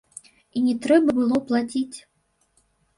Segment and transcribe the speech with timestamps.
[0.55, 1.97] І не трэба было плаціць.